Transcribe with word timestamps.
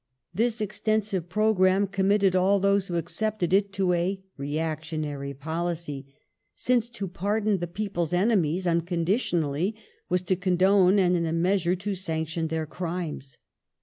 This 0.33 0.61
extensive 0.61 1.29
programme 1.29 1.85
committed 1.85 2.35
all 2.35 2.59
those 2.59 2.87
who 2.87 2.95
accepted 2.95 3.53
it 3.53 3.71
to 3.73 3.93
a 3.93 4.19
reactionary 4.35 5.35
policy, 5.35 6.11
since 6.55 6.89
to 6.89 7.07
pardon 7.07 7.59
the 7.59 7.67
people's 7.67 8.11
enemies 8.11 8.65
unconditionally 8.65 9.75
was 10.09 10.23
to 10.23 10.35
condone, 10.35 10.97
and 10.97 11.15
in 11.15 11.27
a 11.27 11.31
measure 11.33 11.75
to 11.75 11.93
sanction 11.93 12.47
their 12.47 12.65
crimes. 12.65 13.37